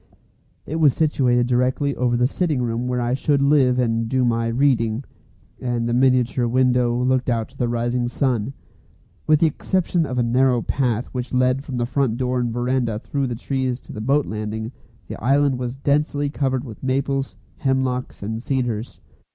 [0.65, 4.47] It was situated directly over the sitting room where I should live and do my
[4.47, 5.03] "reading,"
[5.59, 8.53] and the miniature window looked out to the rising sun.
[9.27, 12.97] With the exception of a narrow path which led from the front door and verandah
[12.97, 14.71] through the trees to the boat landing,
[15.07, 19.01] the island was densely covered with maples, hemlocks, and cedars.